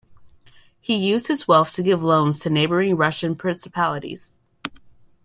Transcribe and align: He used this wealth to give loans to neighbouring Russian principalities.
He 0.79 0.95
used 0.95 1.27
this 1.27 1.47
wealth 1.47 1.75
to 1.75 1.83
give 1.83 2.01
loans 2.01 2.39
to 2.39 2.49
neighbouring 2.49 2.97
Russian 2.97 3.35
principalities. 3.35 4.39